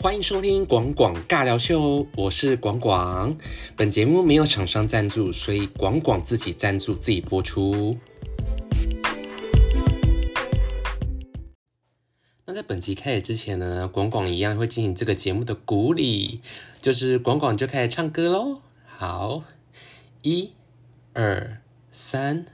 [0.00, 3.36] 欢迎收听广广尬聊秀，我是广广。
[3.74, 7.98] 本节目没有厂商赞助，所以广广自己赞助自己播出。
[12.46, 16.42] 那在本集开始之前呢，广广一样会进行这个节目的鼓励，
[16.80, 18.60] 就是广广就开始唱歌喽。
[18.86, 19.42] 好，
[20.22, 20.52] 一、
[21.12, 22.46] 二、三。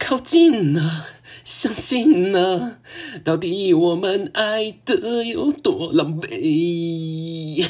[0.00, 1.06] 靠近了，
[1.44, 2.78] 相信了，
[3.24, 7.66] 到底我们爱的有多狼狈？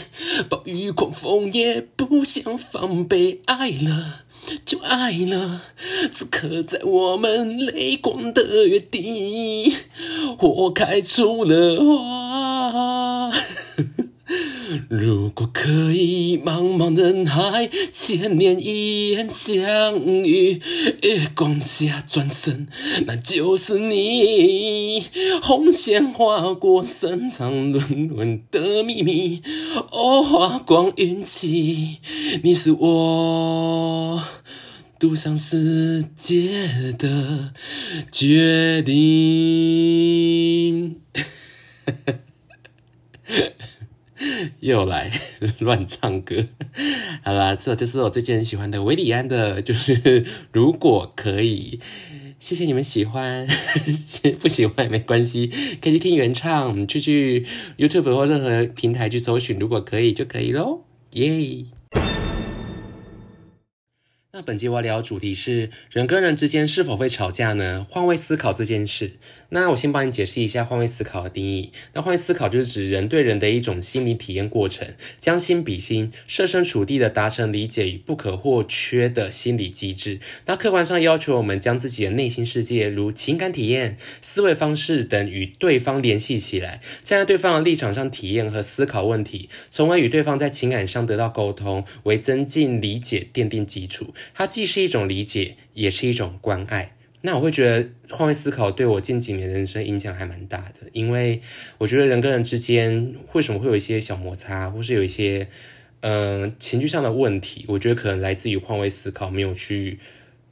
[0.48, 4.22] 暴雨狂风也不想防备，爱了
[4.64, 5.62] 就爱了，
[6.12, 9.72] 此刻在我们泪光的约定，
[10.38, 12.29] 火开出了花。
[14.88, 20.60] 如果可以，茫茫人海，千年一眼相遇，
[21.02, 22.68] 月光下转身，
[23.06, 25.04] 那就是你。
[25.42, 29.42] 红线划过深藏轮轮的秘密，
[29.90, 31.98] 哦，花光运气，
[32.42, 34.22] 你是我
[34.98, 37.52] 赌上世界的
[38.12, 38.96] 决定。
[44.60, 45.10] 又来
[45.60, 46.46] 乱唱歌，
[47.22, 51.80] 好啦，这就是我最近很喜欢的维里安的，就是如果可以，
[52.38, 53.46] 谢谢你们喜欢，
[54.40, 55.48] 不喜欢也没关系，
[55.80, 57.46] 可以去听原唱，去去
[57.78, 61.64] YouTube 或任何平台去搜寻，如果可以就可以喽，耶。
[64.32, 67.84] 那本集我要聊的主题是人跟人之间是否会吵架呢？
[67.90, 69.14] 换位思考这件事。
[69.48, 71.72] 那我先帮你解释一下换位思考的定义。
[71.94, 80.20] 那换位思考就是指人对人的一种心理体验过程，将心比心，设身处地的达成理解与不可或缺的心理机制。
[80.46, 94.14] 那客观上要求我们将自己的内心世界，如情感体验、思维方式等与对方联系起来，站在对方的立场上体验和思考问题，从而与对方在情感上得到沟通，为增进理解奠定基础。
[94.34, 96.96] 它既是一种理解，也是一种关爱。
[97.22, 101.42] 那我会觉得换位思考对我近几年的人生影响还蛮大的，因为
[101.76, 105.48] 我觉得人跟人之间为什么会有一些小摩擦，或是有一些
[106.00, 109.98] 嗯情绪上的问题，我觉得可能来自于换位思考没有去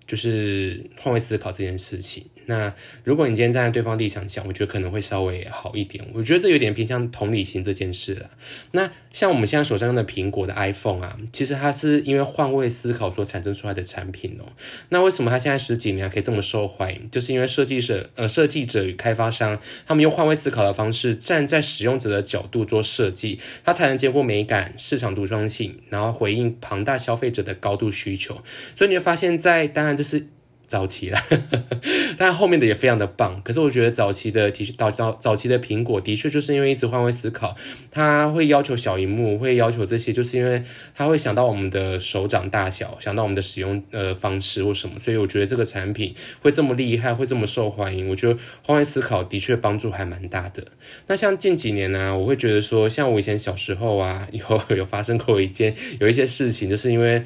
[0.06, 2.26] 就是换位思考这件事情。
[2.48, 2.72] 那
[3.04, 6.02] 如果你今天站在对方立场想，我觉得可能会稍微好一点。
[6.14, 8.30] 我觉得这有点偏向同理心这件事了。
[8.70, 14.48] 那像我们现在手上用的苹果的 iPhone 啊，其实它是因为换位思考所产生出来的产品哦。
[14.88, 17.10] 那为什么它现在十几年可以这么受欢迎？
[17.10, 28.42] 就是因为设计者、呃设计者与开发商，他们用换位思考的方式，站在使用者的角度做设计，它才能兼顾美感、市场独创性，然后回应庞大消费者的高度需求。
[28.74, 30.28] 所以你会发现在，当然这是。
[30.68, 31.18] 早期了，
[32.18, 33.40] 但后面的也非常的棒。
[33.42, 37.56] 可是我觉得早期的的确早早早期的苹果的确就是因为一直换位思考，
[37.90, 40.62] 它会要求小荧幕，会要求这些，就是因为
[40.94, 48.10] 它会想到我们的手掌大小，想到我们的使用呃方式或什么，所以我觉得这个产品会这么厉害，会这么受欢迎。
[48.10, 50.62] 我觉得换位思考的确帮助还蛮大的。
[51.06, 57.22] 那像近几年呢，我会觉得说，像我以前小时候啊， 有有发生过一件有一些事情，就是因为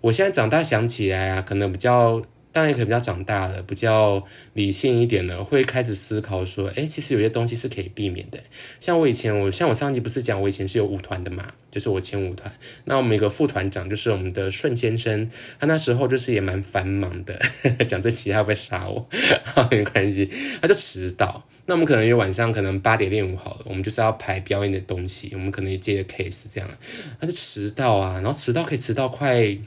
[0.00, 2.22] 我现在长大想起来啊，可能比较。
[2.56, 4.24] 当然可能比较长大了，比较
[4.54, 8.42] 理性一点的，会开始思考说，哎，其实有些东西是可以避免的。
[8.80, 12.50] 像我以前，我像我上集不是讲，我以前是有舞团的嘛，就是我前舞团。
[12.86, 15.30] 那我们一个副团长就是我们的顺先生，
[15.60, 17.38] 他那时候就是也蛮繁忙的，
[17.86, 19.06] 讲这期他会杀我，
[19.70, 20.30] 没关系，
[20.62, 21.46] 他就迟到。
[21.66, 26.70] 那我们可能有晚上可能八点练舞好了，我们就是要排表演的东西，我们可能也接 case 这样，
[27.20, 29.58] 他就迟到啊，然后迟到可以迟到快。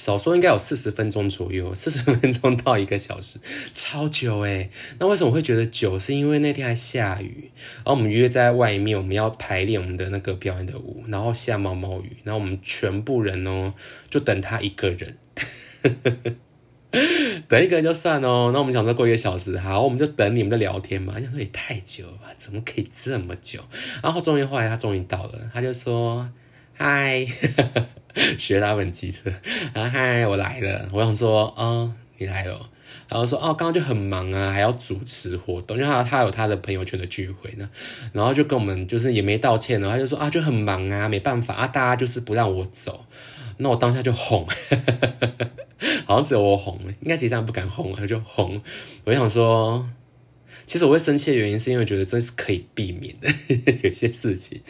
[0.00, 3.38] 少说应该有四十分钟左右，四十 分钟到一个小时，
[3.74, 5.98] 超久诶那为什么会觉得久？
[5.98, 13.74] 是因为那天还下雨，然后我们约在外面，我们要排练我们的那个表演的舞，然后下毛毛雨，然后我们全部人哦，
[14.08, 15.18] 就等他一个人，
[17.46, 18.50] 等一个人就算哦。
[18.54, 21.20] 那我们想说过一个小时，好，我们就等你们在聊天嘛。
[21.20, 22.32] 想说也太久了吧？
[22.38, 23.60] 怎么可以这么久？
[24.02, 26.30] 然后终于后来他终于到了，他就说
[26.72, 27.26] 嗨。
[28.38, 29.32] 学他们机车，
[29.74, 30.88] 然后嗨，我来了。
[30.92, 32.68] 我想说，哦，你来了。
[33.08, 37.68] 然后说，哦，刚刚就很忙啊，还要主持活动，因为他他有他的朋友圈的聚会呢。
[38.12, 43.04] 然后就跟我们就是也没道歉呢，他就说啊，就很忙啊，没办法啊，大家就是不让我走。
[43.58, 44.46] 那我当下就哄，
[46.06, 48.60] 好像只有我哄，应该其他人不敢哄，他就哄。
[49.04, 49.88] 我想说。
[50.66, 53.28] 其实我会生气的原因，是因为觉得这是可以避免的
[53.82, 54.60] 有些事情。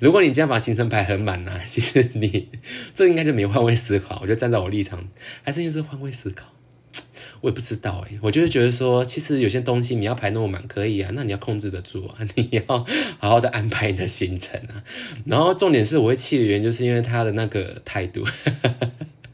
[0.00, 2.48] 如果你这样把行程排很满呢， 其实你
[2.94, 4.20] 这应该就没换位思考。
[4.22, 5.08] 我就站在我立场，
[5.42, 6.46] 还是一直换位思考。
[7.40, 12.62] 我也不知道哎，我就会觉得说，其实有些东西你要排那么满可以啊，那你要控制得住啊，你要
[13.18, 14.82] 好好的安排你的行程啊。
[15.24, 18.24] 然后重点是我会气的原因，就是因为他的那个态度。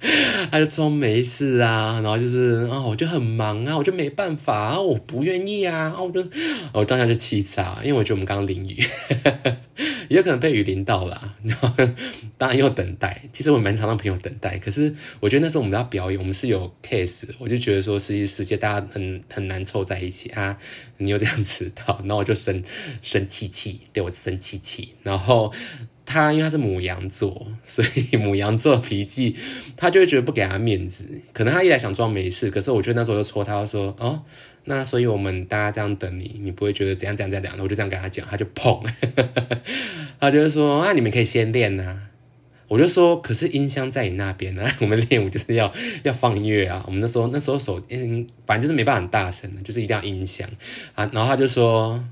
[0.53, 6.25] 他就说没事啊，然后就是啊，我就很忙啊，我就没办法啊，我不愿意啊，我就
[6.73, 8.83] 我当下就气炸，因为我觉得我们刚刚淋雨，
[10.09, 11.71] 也有可能被雨淋到了， 然后
[12.37, 13.23] 当然又等待。
[13.33, 20.59] 其实我蛮常让朋友等待，可是我觉得那时候我们要表演，我们是有 case，我就觉得说实际世界大家很很难凑在一起啊，
[20.99, 22.63] 你又这样迟到，然后我就生
[23.01, 25.53] 生气气，对我生气气，然后。
[26.07, 29.35] 他因为他是母羊座， 所以母羊座脾气，
[29.77, 31.21] 他就会觉得不给他面子。
[31.33, 34.23] 可能他一来想装没事，可是我觉得那时候就戳他说：“哦，
[34.65, 38.87] 那所以我们大家这样等你，你不会觉得怎样怎样怎样？”我就这样跟他讲，他就砰，
[40.21, 42.03] 他就说：“啊，你们可以先练呐。”
[42.69, 45.73] 我就说：“可是音箱在你那边呢， 我们练舞就是要
[46.03, 50.49] 要放音乐啊。”我们那时候那时候手嗯，反正就是没办法很大声的，就是一定要音箱
[50.95, 51.09] 啊。
[51.13, 52.03] 然后他就说。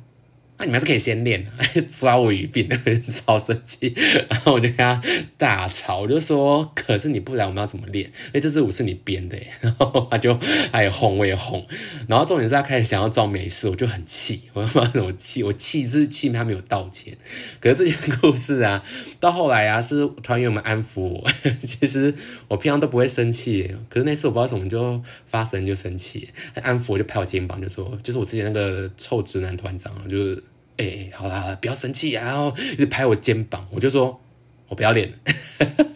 [0.62, 1.44] 那你们还是可以先练，
[1.90, 2.68] 抓我语病，
[3.10, 3.92] 超生气，
[4.30, 5.02] 然后我就跟他
[5.36, 8.12] 大吵，我就说，可是你不来，我们要怎么练？
[8.32, 10.38] 哎，这支舞是你编的， 然后他就
[10.70, 11.66] 他也哄，我也哄，
[12.06, 17.18] 然后重点是他开始想要装没事，我就很气，我他妈我气，我气是气他没有道歉。
[17.60, 18.84] 可是这件故事啊，
[19.18, 21.28] 到后来啊，是团员们安抚我，
[21.60, 22.14] 其实
[22.46, 30.44] 我平常都不会生气，可是那次我不知道怎么就发生就生气，安抚我就拍我肩膀，就说，就是我之前那个臭直男团长，就是。
[30.78, 32.10] 哎，好啦，不要生气！
[32.10, 34.20] 然后一直拍我肩膀，我就说，
[34.68, 35.12] 我不要脸，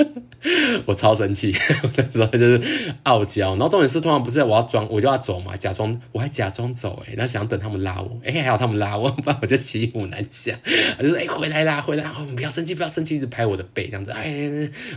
[0.85, 1.55] 我超生气，
[1.97, 2.61] 那时候就是
[3.05, 3.51] 傲娇。
[3.51, 10.59] 然后重点是，通常不是我要装，我就要走嘛，假装我还假装走，哎，然后想等他们拉我，哎，还好他们拉我，不然我就骑虎难下。
[10.99, 14.27] 我就说，哎，回来啦，回来，哦，不要生气，不要生气，一直拍我的背，这样子，哎，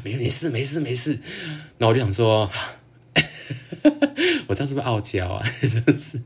[0.04, 1.18] 没没事，没事，没事。
[1.78, 2.50] 然后我就想说。
[4.48, 5.46] 我这样是不是傲娇啊？
[5.86, 6.22] 就是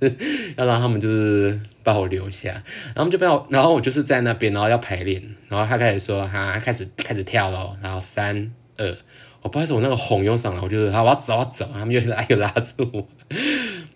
[0.58, 2.64] 要让他们就是把我留下，
[2.96, 8.98] 然后就把我，然后我就是在那边，然后要排练，然后他开始说，哈开始开始跳了，然后三二，
[9.42, 13.08] 我不好意思，我那个红又上来，我就是他我要走，我要走，他们又拉又拉住我。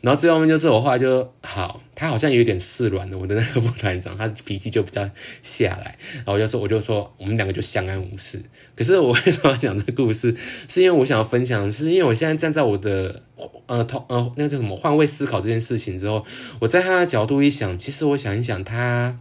[0.02, 3.18] 然后最后面就是我后来就好，他好像有点释软了。
[3.18, 5.10] 我的那个副团长，他脾气就比较
[5.42, 5.98] 下来。
[6.18, 8.40] 然后我就说，我就说，我们两个就相安无事。
[8.76, 10.36] 可是我为什么要讲这个故事？
[10.68, 13.24] 是因为我想要分享，是因为我现在站在我的
[13.66, 16.24] 呃同呃那个叫什么换位思考这件事情之后，
[16.60, 19.20] 我在他的角度一想，其实我想一想，他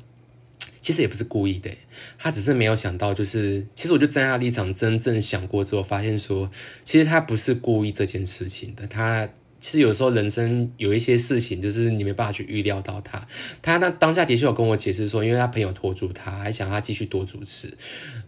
[0.83, 1.71] 其实也不是故意的，
[2.19, 6.51] 他只是没有想到，就是其实我就站在他立场真正想过之后，发现说，
[6.85, 9.27] 其实他不是故意这件事情的，他。
[9.67, 13.27] 其实有时候人生有一些事情，就是你没办法去预料到他。
[13.63, 17.77] 他那当下的确有跟我解释说，因为他朋友拖住他，还想他继续多主持。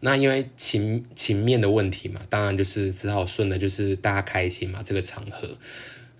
[0.00, 5.56] 那因为情情面的问题嘛，当然就是只好顺的，就是大家开心嘛，这个场合。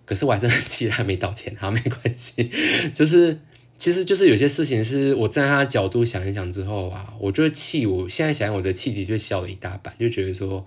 [0.05, 2.49] 可是我还是很气他没道歉，他没关系。
[2.94, 3.41] 就是
[3.76, 7.87] 其实就是有些事情是我站在他的角度想一想之后啊，我就气。
[7.87, 10.65] 我现在想，我的气体就消了一大半，就觉得说，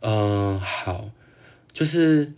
[0.00, 1.10] 嗯，好，
[1.74, 2.32] 就是。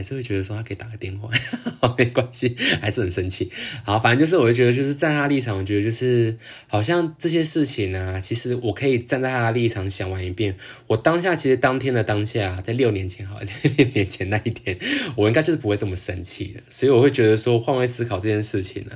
[0.00, 1.30] 还是会觉得说他可以打个电话，
[1.98, 3.50] 没关系，还是很生气。
[3.84, 6.38] 好，反正就是我就觉得，就是站在他立场，我觉得就是
[6.68, 10.56] 好像这些事情呢，其实我可以站在他的立场想完一遍。
[10.86, 13.38] 我当下其实当天的当下，在六年前，好
[13.76, 14.78] 六年前那一天，
[15.16, 16.62] 我应该就是不会这么生气的。
[16.70, 18.92] 所以我会觉得说换位思考这件事情呢，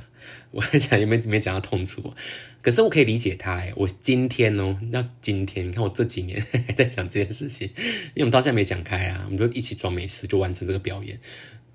[0.55, 2.13] 我在讲也没有没讲到痛处。
[2.61, 11.19] 可是我可以理解他哎，我今天哦，要今天，你看我这几年 还在想这件事情，因为我们到现在没讲开啊，我们就一起装没事就完成这个表演，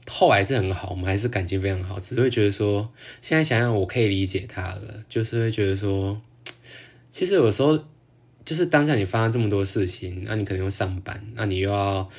[0.09, 6.21] 后来是很好，我们还是感情非常好，只是会觉得说，现在想想我可以理解他了，就是会觉得说，
[7.11, 7.85] 其实有时候
[8.45, 12.11] 就是当下你发生这么多事情，那你可能要上班，那你又要。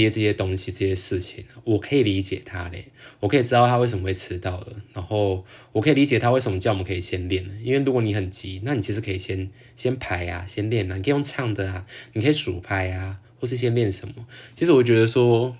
[0.00, 2.86] 接这些东西、这些事情，我可以理解他嘞，
[3.20, 7.44] 我可以知道他为什么会迟到了，然后我可以理解他为什么叫我们可以先练？
[7.62, 14.14] 因为如果你很急，那你其实可以先先排啊，先练啊，你可以用唱的啊，你可以数拍啊，或是先练什么。
[14.54, 15.56] 其实我觉得说，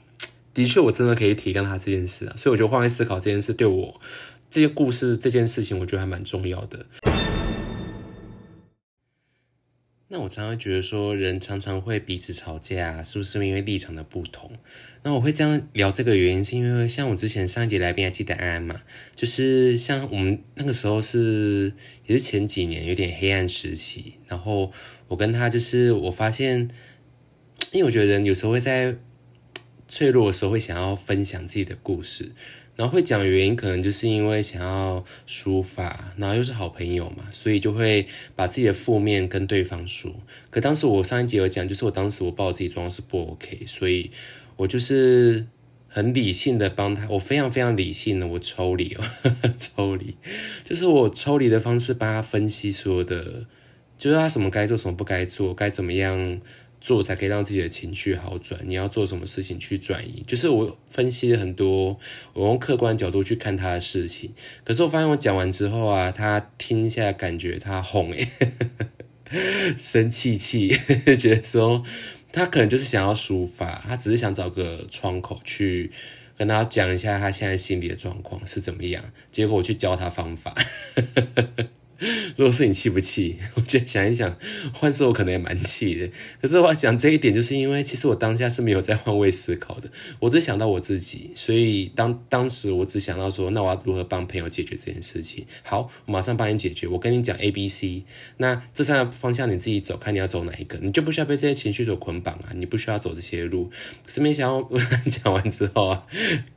[0.55, 4.01] 的确我真的可以体谅他这件事啊，所以我觉得换位思考这件事对我
[4.51, 6.87] 这些故事这件事情，我觉得还蛮重要的。
[10.15, 14.51] 那我常常觉得说，人常常会彼此吵架，是不是因为立场的不同？
[15.03, 18.83] 那我会这样聊这个原因，是因为像我之前上一节来宾还记得安安嘛？
[19.17, 21.73] 就是像我们那个时候是
[22.05, 24.71] 也是前几年有点黑暗时期，然后
[25.09, 26.69] 我跟他就是我发现，
[27.71, 28.99] 因为我觉得人有时候会在
[29.89, 32.33] 脆弱的时候会想要分享自己的故事。
[32.75, 40.11] 然后会讲原因，可能就是因为想要抒发，然后又是好朋友嘛，所以就会把自己的负面跟对方说。
[40.51, 44.11] 可当时我上一集有讲，就是我当时我把我自己装是不 OK，所以
[44.57, 45.47] 我就是
[45.87, 49.05] 很理性的帮他，我非常非常理性的，我抽离哦，
[49.59, 50.17] 抽离，
[50.65, 53.47] 就是我抽离的方式帮他分析所有的，
[53.99, 56.41] 就是他什么该做，什么不该做，该怎么样
[56.83, 61.99] 做才可以让自己的情绪好转，你要做什么事情去转移，就是我分析了很多，
[62.35, 64.33] 我用客观角度去看他的事情，
[64.65, 68.29] 可是我发现我讲完之后啊，他听下来感觉他哄诶，
[69.79, 70.69] 生气气，
[71.17, 71.85] 觉得说。
[72.35, 75.93] 他可能就是想要抒发，他只是想找个窗口去
[76.35, 79.05] 跟他讲一下他现在心理的状况是怎么样。
[79.31, 80.57] 结果我去教他方法。
[82.37, 83.39] 如果是你气不气？
[83.55, 84.37] 我觉得想一想，
[84.75, 86.11] 换是我可能也蛮气的。
[86.41, 91.31] 可是我要讲这一点，就是因为其实我当下是没有在换位思考的，我只想到我自己。
[91.35, 95.47] 所以当当时我只想到说，那我要如何帮朋友解决这件事情？
[95.63, 96.87] 好，我马上帮你解决。
[96.89, 98.05] 我跟你讲 A、B、C，
[98.39, 103.71] 那这三个方向你自己走，看你要走哪一个，你就不需要被这些情绪所捆绑啊，你不需要走这些路。
[104.05, 104.69] 可是没想到
[105.07, 106.07] 讲完之后啊，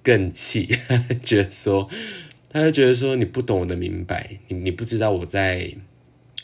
[0.02, 0.70] 更气，
[1.24, 1.90] 觉得说。
[2.56, 5.76] 他就觉得说你不懂我的明白，你你不知道我在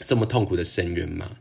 [0.03, 1.38] 这么痛苦的深渊嘛？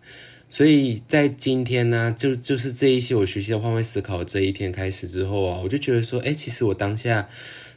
[0.49, 7.29] 所以在今天呢，就就是这一些我学习的换位思考这一天开始之后啊，我就觉得说，哎，其实我当下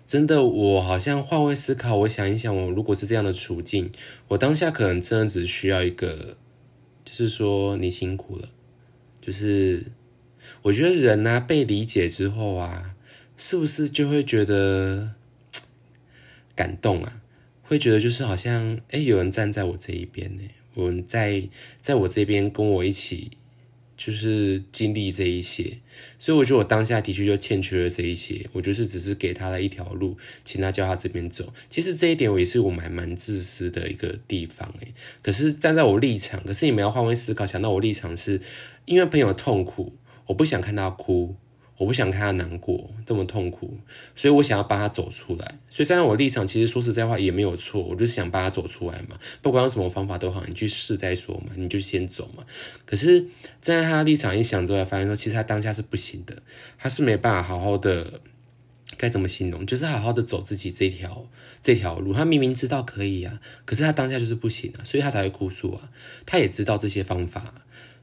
[0.06, 3.90] 真的我好像换位思考，我想一想，我如果是这样的处境，
[4.28, 6.38] 我当下可能真的只需要一个，
[7.04, 8.50] 就是说你辛苦了，
[9.20, 9.88] 就是
[10.62, 12.94] 我觉得人呢被理解之后啊，
[13.36, 15.16] 是不是就会觉得？
[16.56, 17.22] 感动啊，
[17.62, 20.42] 会觉得就是好像哎，有人站在我这一边呢，
[20.74, 23.32] 我们在在我这边跟我一起，
[23.96, 25.80] 就是经历这一些，
[26.18, 31.54] 所以我觉得我当下的确就欠缺了这一些，我就是只是给他了一条路，请他叫他这边走。
[31.70, 38.42] 其实这一点我也是我蛮蛮自私的一个地方哎，可是站在我立场，可是你们要换位思考，想到我立场是
[38.86, 39.94] 因为朋友痛苦，
[40.28, 41.36] 我不想看他哭。
[41.78, 43.78] 我不想看他难过，这么痛苦，
[44.16, 45.60] 所以我想要帮他走出来。
[45.70, 49.20] 所以站在我立场，其实说实在话也没有错，我就是想帮他走出来嘛。
[49.42, 52.46] 不管用什么方法都好，你去试再说嘛，你就先走嘛。
[52.86, 53.22] 可是
[53.60, 56.44] 站在他的立场一想之后，发现说其实他当下是不行的，
[56.78, 58.22] 他是没办法好好的，
[58.98, 59.66] 该怎么形容？
[59.66, 61.28] 就是好好的走自己这条
[61.64, 62.14] 这条路。
[62.14, 65.90] 他明明知道可以啊，可是他当下就是不行啊，所以他才会哭诉啊。
[66.28, 67.56] 他也知道这些方法。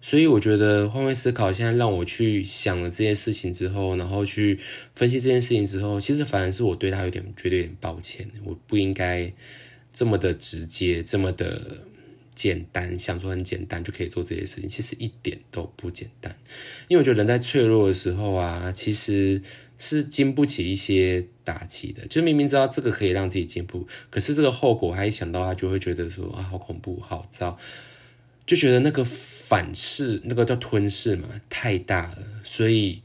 [0.02, 4.58] 所以我觉得换位思考，现在让我去想了这件事情之后，然后去
[4.94, 9.30] 分析这件事情之后，其实反而是我对他有点觉得有点抱歉，我不应该
[9.92, 11.84] 这么的直接，这么的
[12.34, 16.34] 简单，想说很简单就可以做这些事情，其实一点都不简单。
[16.88, 19.42] 因为我觉得人在脆弱的时候啊，其实
[19.76, 27.58] 是经不起一些打击的，就明明知道这个可以让自己进步，可是这个后果还一想到，他就会觉得说啊，好恐怖，好糟。
[28.50, 33.00] 就觉得那个反噬，那个叫吞噬嘛，太大了，所以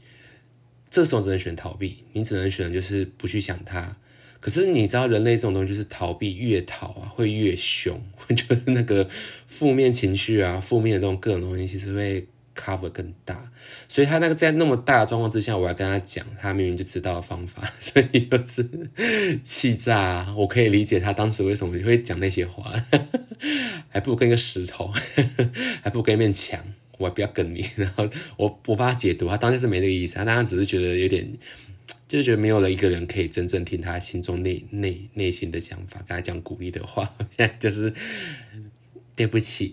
[0.90, 2.02] 这时候只能选逃避。
[2.14, 3.96] 你只能选就是不去想它。
[4.40, 8.02] 可是你知道，人类这种东西就是逃避，越逃啊会越凶，
[8.34, 9.08] 就是那个
[9.46, 12.26] 负面情绪啊，负面的这种各种东西，其实会。
[12.56, 13.52] Cover 更大，
[13.86, 18.68] 所以他那个在那么大的状况之下，我要跟他讲，他明明就知道的方法， 所以就是
[19.42, 20.34] 气炸。
[20.36, 22.72] 我可以理解他当时为什么会讲那些话，
[23.90, 24.90] 还不如跟一个石头，
[25.82, 26.58] 还不如跟一面墙，
[26.98, 27.64] 我还不要跟你。
[27.76, 31.38] 然后我我帮他解读，他当时是没那个意思，他当时只是觉得有点，
[32.08, 37.92] 就是觉得没有了一个人可以真正听他心中内内内心的想法，跟他讲鼓励的话，现在就是。
[39.16, 39.72] 对不起，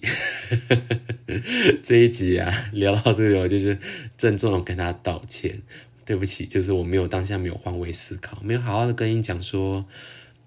[1.84, 3.78] 这一集啊聊到这个，就是
[4.18, 5.62] 郑重的跟他道歉。
[6.06, 9.86] 对不起，就是我没有当下没有换位思考，没有好好的跟你讲说，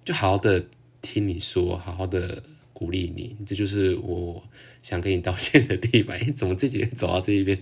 [0.04, 0.64] 就好好的
[1.00, 4.42] 听你说，好好的鼓励你，这就是我
[4.82, 6.16] 想跟你道歉的地方。
[6.16, 7.58] 哎，怎么自己走到这一边？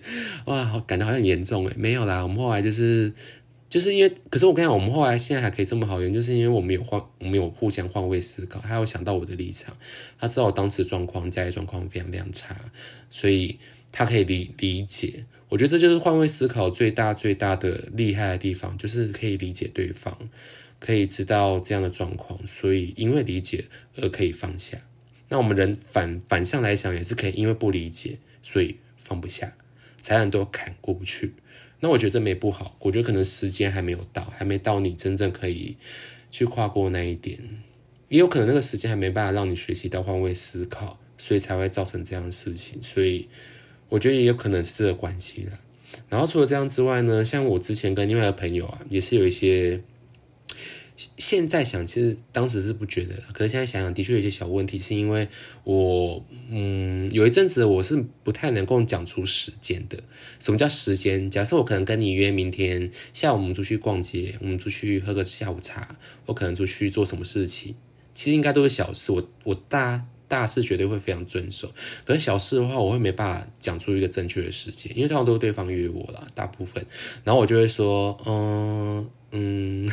[0.47, 3.13] 哇，好感到好像严重哎，没有啦，我们后来就是。
[3.75, 9.77] 就是因为，可是我跟你讲，我们后来现在还可以这么好用，就是因为我们有换，我们有互相换位思考，他有想到我的立场，
[10.17, 12.57] 他知道我当时状况、家里状况非常非常差，
[13.11, 13.59] 所以
[13.91, 15.25] 他可以理理解。
[15.49, 20.17] 我觉得这就是换位思考最大最大的厉害的地方，就是可以理解对方，
[20.79, 23.65] 可以知道这样的状况，所以因为理解
[23.97, 24.79] 而可以放下。
[25.29, 29.53] 那我们人反反向来想，也是可以因为不理解，所以放不下，
[30.01, 31.35] 才很多坎过不去。
[31.85, 35.77] 那我觉得这没不好，我觉得可能时间还没有到，还没到你真正可以
[36.31, 37.39] 去跨过那一点，
[38.09, 42.83] 也有可能那个时间还没办法让你学习到换位思考，所以才会造成这样的事情。
[42.83, 43.29] 所以
[43.91, 45.61] 我觉得也有可能是这个关系了。
[46.09, 49.83] 然后除了这样之外呢，像我之前跟另外一个朋友啊，也是有一些
[51.17, 55.29] 现在想，其实当时是不觉得，可是现在想想，的确有些小问题，是因为
[55.65, 59.99] 我，嗯，有一阵子我是不太能够讲出时间的。
[60.39, 61.31] 什么叫时间？
[61.31, 67.75] 假设我可能跟你约明天下午我们出去逛街，我们出去喝个下午茶，我可能出去做什么事情，
[68.15, 69.13] 其实应该都是小事。
[69.13, 70.07] 我我大。
[70.27, 71.71] 大事绝对会非常遵守，
[72.05, 76.85] 可是小事的话，我会没办法讲出一个正确的时间，因为通常都是对方约我了，大部分，
[77.23, 79.91] 然后我就会说，嗯嗯，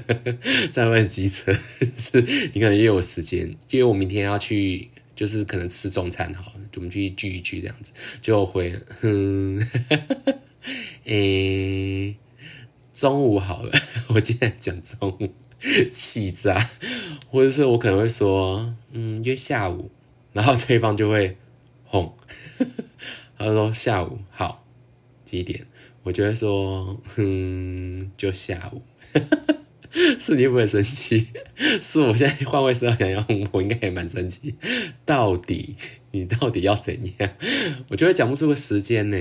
[0.72, 1.52] 在外机车，
[1.98, 2.22] 是
[2.52, 9.62] 你可能约我时间，因为我明天要去，就是可能吃中餐哈，我们去聚一聚这样子，就会，嗯，
[11.04, 12.16] 诶，
[12.94, 13.72] 中午好了，
[14.08, 15.28] 我今天讲中午。
[15.92, 16.70] 气炸，
[17.28, 19.90] 或者是我可能会说，嗯，约下午，
[20.32, 21.36] 然后对方就会
[21.84, 22.14] 哄，
[23.36, 24.66] 他说下午好
[25.26, 25.66] 几点，
[26.02, 28.82] 我就会说，嗯，就下午，
[30.20, 31.28] 是你不会生气，
[31.80, 34.56] 是我现在换位思考想要，我应该也蛮生气，
[35.06, 35.74] 到底
[36.10, 37.30] 你到底要怎样，
[37.88, 39.16] 我就会讲不出个时间呢，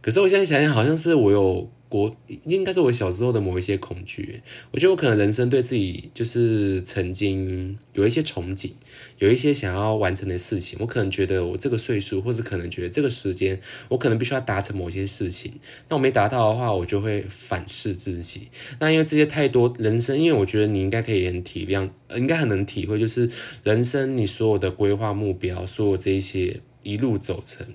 [0.00, 1.68] 可是我现在想想，好像是我有。
[1.90, 2.14] 我
[2.44, 4.42] 应该是我小时候的某一些恐惧，
[4.72, 8.72] 我觉得我可能人生对自己就是曾经有一些憧憬，
[9.18, 15.54] 有一些想要完成的事情，我可能觉得我这个岁数，或是可能觉得这个时间，我可能必须要达成某些事情，
[15.88, 18.48] 那我没达到的话，我就会反噬自己。
[18.80, 23.30] 那因为这些太多人生，因为我觉得你应该可以很体谅，应该很能体会，就是
[23.62, 27.66] 人生你所有的规划目标，所有这些一路走成。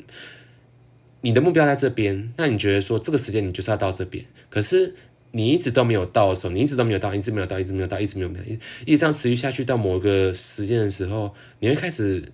[1.25, 4.94] 你的目标在这边，那你觉得说这个时间你就是要到这边，可是
[5.32, 8.46] 你一直都没有到的时候，你一直都没有到，一直没有到，一直没有到，一直没有没有，
[8.86, 12.34] 一直这样持续下去到某一个时间的时候，你会开始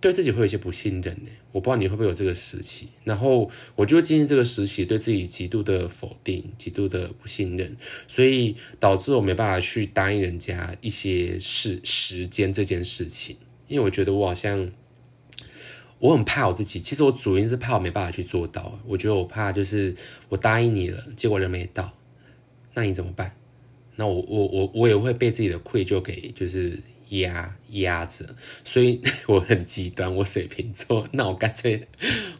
[0.00, 1.30] 对自己会有一些不信任呢。
[1.52, 7.76] 我不知道你会不会有这个时期，然后我就经历这个时期，对自己极度的否定，极度的不信任，
[8.08, 13.36] 所以导致我没办法去答应人家一些事时间这件事情，
[13.68, 14.72] 因为我觉得我好像。
[16.00, 18.80] 我很怕我自己，其实我主因是怕我没办法去做到。
[18.86, 19.94] 我觉得我怕就是
[20.28, 21.92] 我答应你了，结果人没到，
[22.74, 23.36] 那你怎么办？
[23.96, 26.80] 那我我我我也会被自己的愧疚给就是
[27.10, 30.16] 压压着，所以我很极端。
[30.16, 31.86] 我水瓶座，那我干脆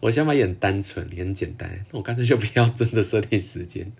[0.00, 3.92] 我想法也很单纯，也很简单，那我干脆就不要真的设定时间。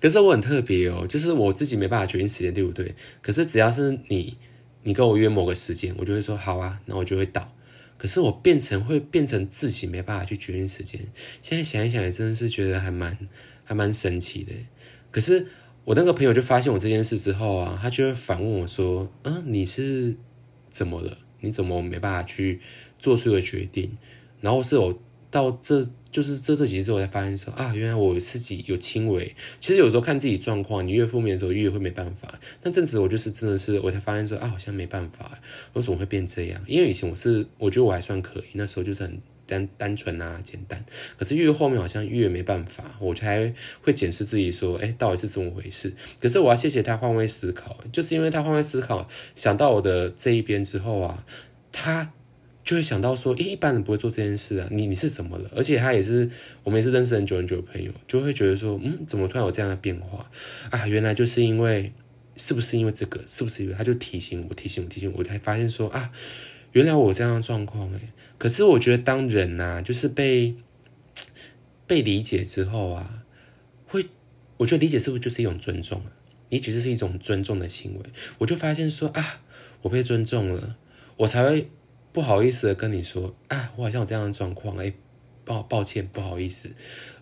[0.00, 2.92] 可是我很特别哦，就是我自己没办法决定时间，对不对？
[3.22, 4.36] 可是只要是你
[4.82, 7.52] 你跟我约某个时间，我就会说好啊，那我就会到。
[7.98, 11.00] 可是我变成会变成自己没办法去决定时间，
[11.40, 13.16] 现在想一想也真的是觉得还蛮
[13.64, 14.52] 还蛮神奇的。
[15.10, 15.46] 可是
[15.84, 20.16] 我那个朋友就发现我这件事之后啊，他就会反问我说：“嗯，你是
[20.70, 21.18] 怎么了？
[21.40, 22.60] 你怎么没办法去
[22.98, 23.96] 做出一个决定？”
[24.40, 25.86] 然后是我到这。
[26.12, 29.36] 就是这这几次我才发现说啊，原来我自己有轻微。
[29.60, 32.40] 其实有时候看自己状况，你越负面的时候越会没办法。
[32.62, 35.38] 但正值我就是真的是，我才发现说啊，好像没办法，
[35.74, 36.62] 为什么会变这样？
[36.66, 40.82] 因为以前我是我觉得我还算可以，那时候就是很单单纯啊，简单。
[41.18, 45.92] 可是越后面好像越没办法，我才会检视自己说，哎，到底是怎么回事？
[46.18, 51.26] 可是我要谢谢他换位思考，就是因为他换位思考，想到我的这一边之后啊，
[51.70, 52.14] 他。
[52.66, 55.48] 就会想到说，诶，一般人不会做这件事啊，你你是怎么了？
[55.54, 56.28] 而且他也是
[56.64, 60.28] 我们也是认识很久很久的朋友，就会觉得说，嗯，怎么突然有这样的变化
[60.70, 60.84] 啊？
[60.88, 61.92] 原来就是因为，
[62.34, 63.22] 是不是因为这个？
[63.24, 63.74] 是不是因为？
[63.76, 66.10] 他就提醒我，提醒我，提醒我，才发现说啊，
[66.72, 68.00] 原来我这样的状况诶。
[68.36, 70.56] 可是我觉得当人呐，就是被
[71.86, 73.22] 被理解之后啊，
[73.86, 74.06] 会，
[74.56, 76.10] 我觉得理解是不是就是一种尊重啊？
[76.48, 78.04] 理解是一种尊重的行为。
[78.38, 79.40] 我就发现说啊，
[79.82, 80.76] 我被尊重了，
[81.18, 81.70] 我才会。
[82.16, 84.90] 不好意思的跟你说，啊，我好像有这样的状况，哎，
[85.44, 86.70] 抱抱歉，不好意思，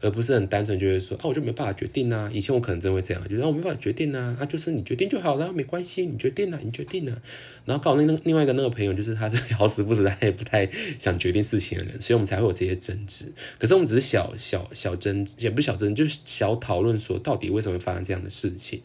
[0.01, 2.31] 而不是很单纯，就会说，啊，我就没办法决定啊。
[2.33, 7.21] 以前我可能真会这样，就得我没办法决定啊，啊，就是你决定就好了，没关系，你决定了，你决定了。
[7.65, 13.33] 然后搞那那另外一个那个朋友，就是他是 好死不死，他也不太想决定事情的人，所以我们才会有这些争执。
[13.59, 18.83] 可是我们只是小小小争，也不是小争，就是小讨论，说到底为什么会发生这样的事情。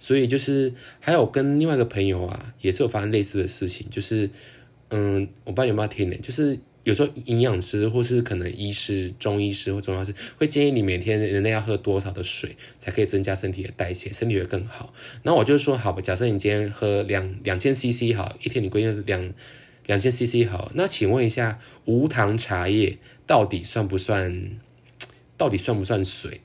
[0.00, 4.28] 所以就是还有跟另外一个朋友啊，也是有发生类似的事情，就是。
[4.92, 6.16] 嗯，我不知道有没有听呢？
[6.18, 14.92] 就是有时候营养师或是可能医师、中医师或中药师会建议你每天人类要喝多少的水，才可以增加身体的代谢，身体会更好。
[15.22, 19.32] 那我就说，好吧，假设你今天喝两两千 CC 好，一天你规定两
[19.86, 24.50] 两千 CC 好，那请问一下，无糖茶叶到底算不算？
[25.42, 26.40] 到底算不算水？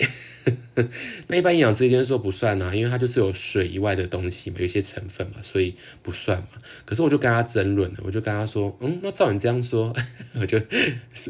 [1.27, 6.47] 那一般营养师就说不算啊，因为它就是有水以外的东西嘛，有一些成分嘛，所以不算嘛。
[6.83, 9.93] 可是我就跟他争论了，我就跟他说，嗯，那照你这样说，
[10.33, 10.59] 我就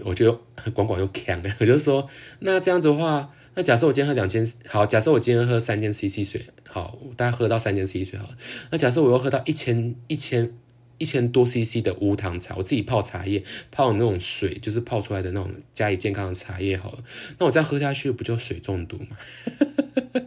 [0.05, 0.41] 我就
[0.73, 8.29] 管管又强，我就说，那这样子的话，那假设我今天喝两千，好，假设我今天喝三千 CC 水，好，大概喝到三千 CC 水好。
[8.71, 10.53] 那假设我又喝到一千一千
[10.97, 17.03] 一千多 CC 的无糖茶，我自己泡茶叶，泡那种水，就是泡出来的那种加以健康的茶叶好了。
[17.39, 19.17] 那我再喝下去，不就水中毒吗？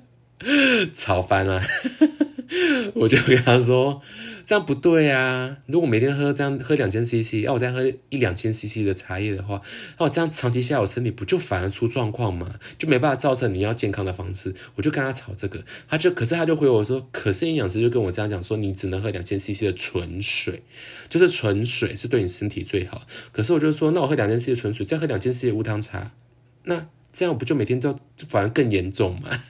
[0.95, 1.63] 炒翻了。
[2.95, 4.03] 我就跟他说，
[4.45, 5.59] 这样不对啊！
[5.67, 9.61] 如果每天喝这样喝两千 CC，要我再喝一两千 CC 的茶叶的话，
[9.99, 12.57] 那我这样长期下来，我身体不就反而出状况吗？
[12.79, 14.55] 就没办法造成你要健康的方式。
[14.75, 20.63] 我就跟他吵这个，他就可是他就回我说，可是营养师就跟我这样讲说，你只能喝两千 CC 的纯水，
[21.09, 23.03] 就是纯水是对你身体最好。
[23.33, 26.13] 可是我就说，那我喝两千 CC 的纯水，再喝两千 CC 的无糖茶，
[26.65, 27.97] 那这样不就每天都
[28.29, 29.29] 反而更严重吗？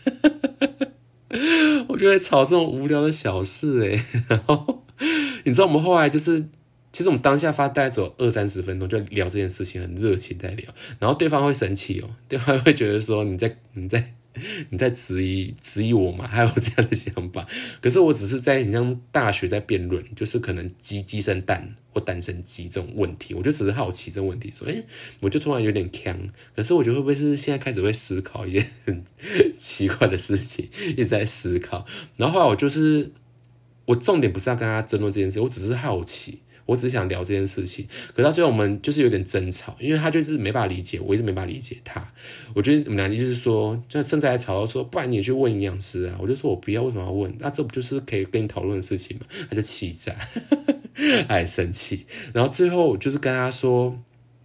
[1.89, 4.80] 我就会吵这种无聊的小事哎，然后
[5.45, 6.47] 你知道我们后来就是，
[6.93, 14.15] 其实我们当下发呆走二三十分钟就聊这件事情，很热情在聊，然后对方会生气哦，对方会觉得说你在你在。
[14.71, 16.25] 你在质疑质疑我嘛？
[16.25, 17.45] 还有这样的想法？
[17.83, 24.85] 可是我只是在像大学在辩论，就是可能鸡鸡生蛋或蛋生鸡这种问题，我就只是好奇这个问题，说，哎，
[25.19, 26.17] 我就突然有点呛。
[26.55, 29.03] 可是我觉得会不会是现在开始会思考一些很
[29.59, 31.85] 奇怪的事情，一直在思考。
[32.17, 33.11] 然后后来我就是，
[33.91, 36.39] 我重点不是要跟他争论这件事，我只是好奇。
[36.67, 42.13] 我只是想聊这件事情，可到最后我们就是有点争吵，因为他就是没办法理解，我一直没办法理解他。
[42.55, 46.17] 我觉得我们俩就是说，就甚至还吵到说，不然你去问营养师啊？
[46.21, 47.35] 我就说我不要，为什么要问？
[47.41, 49.27] 那这不就是可以跟你讨论的事情吗？
[49.49, 50.15] 他就气炸，
[51.27, 52.07] 哎，生气。
[52.33, 53.99] 然后最后就是跟他说，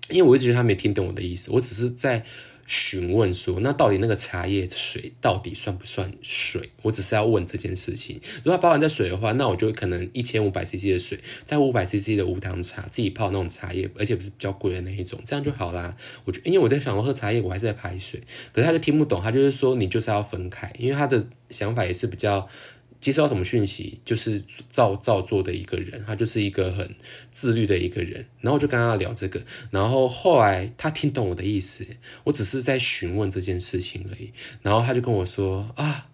[0.10, 2.26] 因为我一直觉得他没听懂我的意思，我只是在。
[2.66, 6.72] 询问说，那到底那个茶叶水到底算不算水？
[6.82, 8.20] 我只是要问这件事情。
[8.38, 15.96] 如果它包含在水的话，那我就可能一千五百 CC 的水，在五百 CC 的无糖茶，自己泡那种茶叶，而且不是比较贵的那一种，这样就好啦。
[16.26, 22.48] 我就因为我在想，我喝茶叶，我还是在排水，可是他就听不懂，他就是说你就是要分开，因为他的想法也是比较。
[23.00, 26.96] 接收到什么讯息，就是照照做的一个人，他就是一个很
[27.30, 28.26] 自律的一个人。
[28.42, 31.86] 然后我就跟他聊这个，然后后来他听懂我的意思，
[32.24, 34.32] 我只是在询问这件事情而已。
[34.64, 36.10] 然后他就跟我说啊，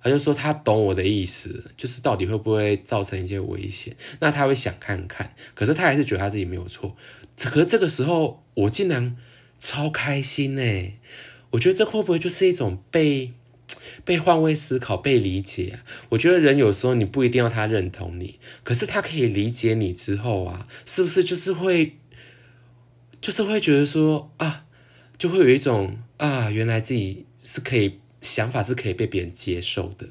[0.00, 3.96] 他就说他懂我的意思，就是到底会不会造成一些危险？
[4.20, 6.96] 那他会想看看，可是他还是觉得他自己没有错。
[7.36, 9.16] 可这个时候我竟然
[9.58, 10.92] 超开心呢！
[11.50, 13.32] 我觉得这会不会就是一种被？
[14.04, 15.78] 被换位思考，被理解。
[16.10, 21.96] 我觉得人有时候你不一定要他认同你，可是他可以理解你之后啊，是不是就是会，
[23.20, 24.64] 就是会觉得说啊，
[25.18, 30.08] 就会有一种啊，原来自己是可以想法是可以被别人接受的。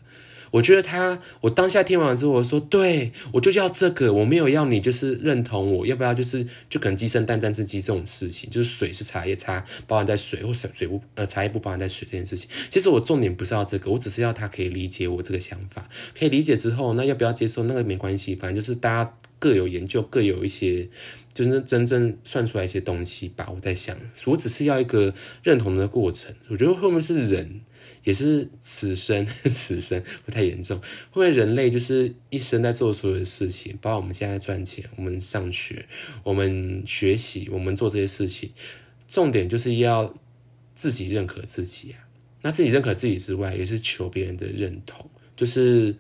[0.52, 12.50] 我觉得他，我当下听完之后，我说，对我就要这个，我没有要你就是认同我，要不要就是就可能鸡生蛋，蛋生鸡这种事情，就是水是茶叶，茶包含在水或水水不呃茶叶不包含在水这件事情。
[12.70, 20.88] 其实我重点不是要这个，我只是要他可以理解我这个想法，可以理解之后，那要不要接受那个没关系，反正就是大家各有研究，各有一些
[21.34, 23.50] 就是真正算出来一些东西吧。
[23.54, 26.34] 我在想，我只是要一个认同的过程。
[26.50, 27.62] 我觉得后面是人。
[28.08, 30.80] 也是此生， 此生不太严重。
[30.80, 35.86] 会不会人类就是一生在做所有的事情，包括我们现在赚钱，我们上学，
[36.24, 38.52] 我们学习，我们做这些事情，
[39.10, 40.16] 重点就是要
[40.74, 42.08] 自己认可自己啊。
[42.44, 45.94] 那自己认可自己之外，也是求别人的认同，就是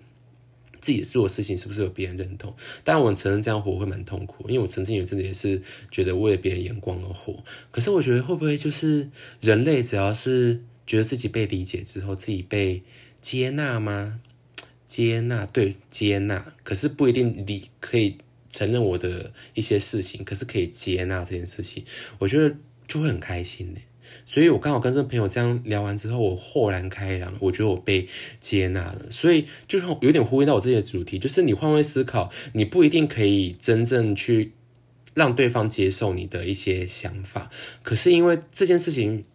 [0.79, 2.55] 自己做的事情是不是有别人认同。
[2.85, 7.43] 但我承认这样活会蛮痛苦，因为我曾经有阵子也是觉得为了别人眼光而活。
[7.69, 9.09] 可是我觉得会不会就是
[9.41, 10.63] 人类只要是。
[10.87, 12.81] 觉得自己被理解之后，自己被
[13.21, 14.21] 接纳吗？
[14.87, 16.53] 接纳，对，接纳。
[16.63, 18.17] 可是不一定理可以
[18.49, 21.83] 承认我的一些事情，可是可以接纳这件事情，
[22.19, 22.55] 我觉得
[22.87, 23.81] 就会很开心呢。
[24.25, 28.07] 所以我刚好跟这个朋友这样聊完之后，我豁然开朗，我觉得我被
[28.39, 29.11] 接纳了。
[29.11, 34.53] 所以就是有点呼应到我自己的主题，就是你换位思考，你不一定可以真正去
[35.13, 37.51] 让对方接受你的一些想法，
[37.83, 39.25] 可是因为这件事情。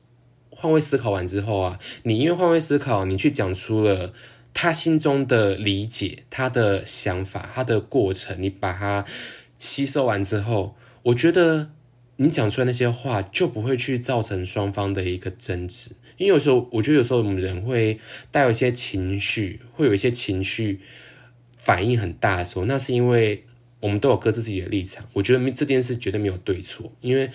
[0.63, 4.15] 换位思考完之后啊，你因为换位思考，你去讲出了
[4.55, 9.05] 他心中的理解，他的想法，他的过程，你把它
[9.59, 11.71] 吸收完之后，我觉得
[12.15, 15.97] 你讲出来那些话就不会去造成双方的一个争执。
[16.17, 17.99] 因为有时候，我觉得有时候我们人会
[18.31, 20.79] 带有一些情绪，会有一些情绪
[21.59, 23.45] 反应很大的时候，那是因为
[23.81, 25.09] 我们都有各自自己的立场。
[25.13, 27.33] 我觉得这件事绝对没有对错，因为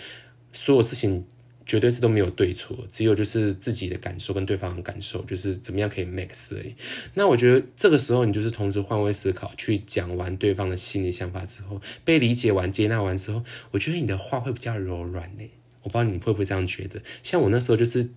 [0.54, 1.26] 所有事情。
[1.68, 6.74] 绝对是都没有对错，只有就是自己的感受跟对方的感受，就是怎么样可以 max 而已。
[7.14, 15.44] 那我觉得这个时候你就是同时换位思考，去讲完对方的心理想法之后，被理解完、接纳完之后，我觉得你的话会比较柔软呢。
[15.84, 17.02] 我不知道你会不会这样觉得？
[17.22, 18.10] 像我那时候就是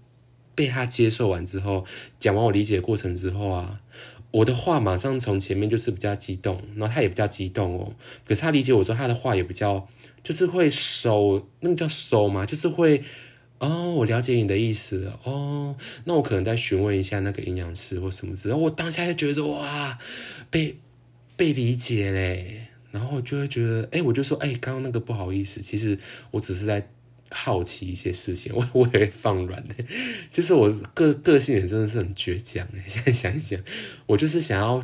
[0.55, 1.85] 被他接受完之后，
[2.19, 3.81] 讲完我理解过程之后啊，
[4.31, 7.95] 我的话马上从前面就是比较激动，然后他也比较激动哦。
[8.27, 9.89] 可是他理解我之后，他的话也比较
[10.23, 12.45] 就是会收，那个叫收吗？
[12.45, 13.05] 就是会
[13.61, 15.77] 哦，我了解你的意思哦。
[16.05, 18.55] 那我可能再询问一下那个营养师或什么之类。
[18.55, 19.97] 我当下就觉得哇，
[20.51, 20.77] 被
[21.37, 22.67] 被理解嘞。
[22.93, 25.97] 然后就会觉得，哎，我就说，哎，刚刚那个不好意思，其实
[26.33, 26.89] 我只是在
[27.31, 29.75] 好奇一些事情， 我我也会放软的。
[30.31, 32.85] 其实我个个性也真的是很倔强哎。
[32.89, 33.59] 现在想一想，
[34.07, 34.83] 我就是想要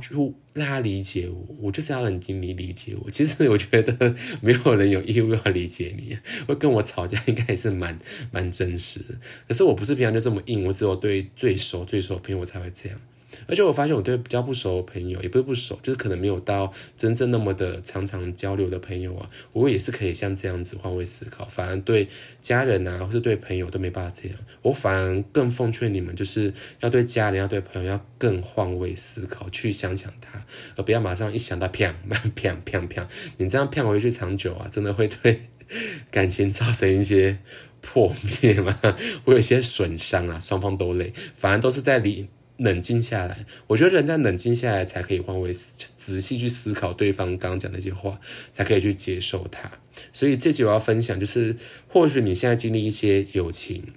[0.53, 3.11] 让他理解我，我就是要冷静你理解我。
[3.11, 7.99] 其实我觉得 没有人有义务要理解你，会跟我吵架应该也是蛮
[8.31, 9.15] 蛮真实的。
[9.49, 13.01] 可是我不是平常就这么硬，我只有对最熟最熟的朋友我才会这样。
[13.47, 21.45] 而且我发现我对比较不熟的朋友，也不是不熟，就是可能没有到真正那么的常常交流的朋友啊，我也是可以像这样子换位思考。
[21.47, 22.09] 反而对
[22.41, 24.39] 家人啊，或是对朋友都没办法这样。
[24.63, 30.45] 我反而更奉劝你们，就是要对家人、要对朋友要更换位思考，去想想他，
[30.77, 31.95] 而不要马上一想到啪
[32.35, 35.49] 啪啪啪，你这样啪回去长久啊，真的会对
[36.11, 37.39] 感情造成一些
[37.81, 38.79] 破灭嘛，
[39.25, 42.29] 会有些损伤啊，双方都累，反而都是在理。
[42.57, 48.19] 冷静下来，我觉得人在冷静下来才可以换位思仔细去思考对方刚刚讲那些话，
[48.51, 49.71] 才可以去接受他。
[50.13, 51.57] 所以这集我要分享，就是
[51.89, 53.93] 或许你现在经历一些友情、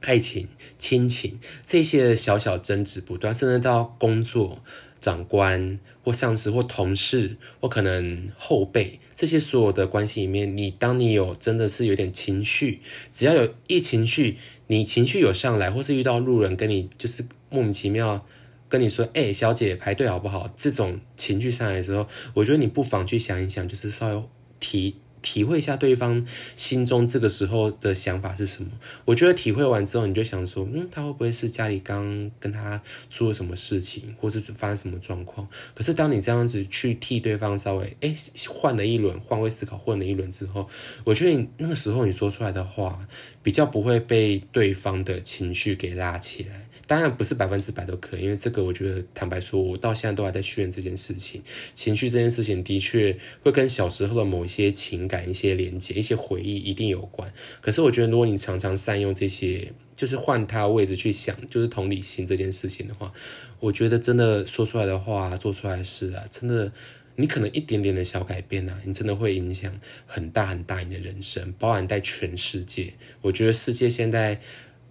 [0.00, 4.62] 爱情、亲情这些小小争执不断，甚至到工作、
[5.00, 17.24] 长官或上司或同事或可能后辈这些所有的关系里面，你当你有真的是有点情绪，只要有一情绪，你情绪有上来，或是遇到路人跟你就是。
[17.50, 18.26] 莫名其妙
[18.68, 20.52] 跟你说，哎，小姐排队好不好？
[20.56, 24.22] 这种情绪上来的时候，我觉得你不妨去想一想，就是稍微
[24.60, 24.96] 提。
[25.20, 28.70] 体会一下对方心中这个时候的想法是什么？
[29.04, 32.80] 我觉得体会完之后，你就想说，嗯，他会不会是家里刚跟他
[33.10, 35.48] 出了什么事情，或是发生什么状况？
[35.74, 38.14] 可是当你这样子去替对方稍微哎
[38.48, 40.68] 换了一轮换位思考，换了一轮之后，
[41.02, 43.08] 我觉得你那个时候你说出来的话，
[43.42, 46.67] 比较不会被对方的情绪给拉起来。
[46.88, 51.42] 当然不是百分之百都可以，因为这个我觉得坦白说，我到现在都还在训练这件事情。
[51.74, 57.30] 情绪这件事情的确会跟小时候的某一些情感、一些连接、一些回忆一定有关。
[57.60, 63.12] 可是我觉得，如果你常常善用这些，就是换他位置去想，就是同理心这件事情的话，
[63.60, 66.72] 我觉得真的说出来的话、做出来的事啊，真的
[67.16, 72.94] 你可能一点点的小改变啊，你真的会影响很大很大你的人生，包含在全世界。
[73.20, 74.40] 我觉得世界现在。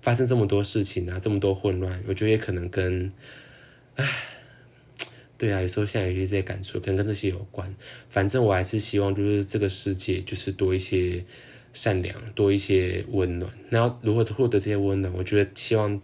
[0.07, 3.11] 发生这么多事情啊，这么多混乱，我觉得也可能跟，
[3.95, 4.07] 唉，
[5.37, 7.75] 对啊，有时候现在有些这些感触，可能跟这些有关。
[8.07, 11.25] 反正我还是希望，就是这个世界就是多一些
[11.73, 13.51] 善良，多一些温暖。
[13.69, 16.01] 然后如何获得这些温暖，我觉得希望，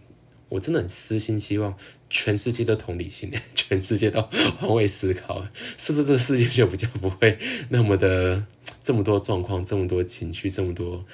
[0.50, 1.74] 我真的很私心希望，
[2.10, 4.22] 全世界都同理心， 全世界都
[4.58, 7.38] 换位思考，是不是这个世界就比较不会
[7.70, 8.46] 那么的
[8.82, 11.06] 这么多状况，这么多情绪，这么多。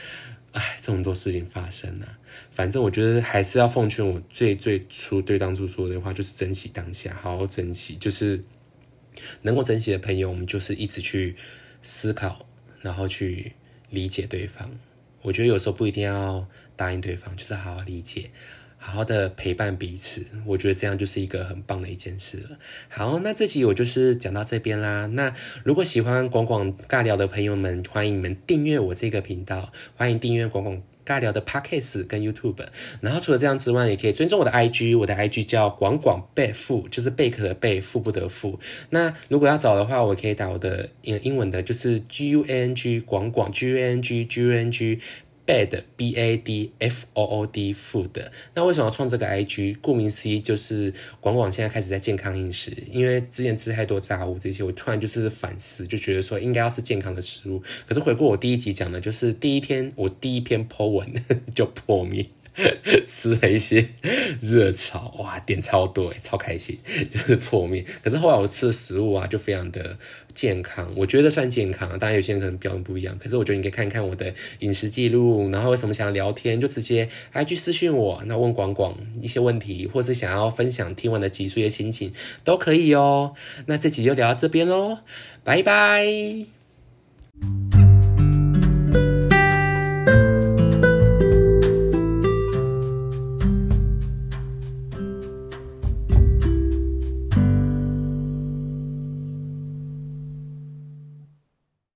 [0.51, 2.17] 哎，这么多事情发生啊！
[2.49, 7.95] 反正我觉得还是要奉劝我最最初对当初说的话，就是珍惜当下，好好珍惜。
[7.97, 8.43] 就是
[9.43, 11.35] 能够珍惜的朋友，我们就是一直去
[11.83, 12.47] 思考，
[12.81, 13.53] 然后去
[13.89, 14.71] 理解对方。
[15.21, 18.31] 我觉得有时候不一定要答应对方，就是好好理解。
[18.81, 22.57] 好好的陪伴彼此，我觉得这样就是一个很棒的一件事了。
[22.87, 25.05] 好，那这集我就是讲到这边啦。
[25.07, 32.65] 那如果喜欢广广尬聊的朋友们，欢迎你们订阅我这个频道，欢迎订阅广广尬聊的 Podcast 跟 YouTube。
[33.01, 38.61] 然后除了这样之外，也可以尊重我的 IG，我的 IG 叫广广贝富，就是贝壳的贝，富不得富。
[38.91, 44.99] 那如果要找的话，我可以打我的英英文的，就是 G U N G 广广 G U N G G U N G。
[45.49, 49.75] Bad b a d f o o d food，那为什么要创这个 I G？
[49.81, 57.63] 顾名思义，就是广广现在开始在健康饮食，因为之前吃太多炸物这些，我突然就是反思，就觉得说应该要是健康的食物。
[57.87, 61.11] 可是回顾我第一集讲的，就是第一天我第一篇 po 文
[61.55, 62.27] 就破灭。
[63.05, 63.87] 吃了一些
[64.41, 66.77] 热炒，哇，点超多超开心，
[67.09, 67.85] 就是破灭。
[68.03, 69.97] 可是后来我吃的食物啊，就非常的
[70.33, 71.97] 健康，我觉得算健康。
[71.99, 83.33] 当然有些人可能标准不一样，可是我觉得你可以看看我的饮食记录，然后为什么想要聊天，就直接 IG 私讯我，那问广广一些问题，或是想要分享听完的集数一些心情，都可以哦。
[83.65, 84.99] 那这集就聊到这边喽，
[85.43, 86.05] 拜拜。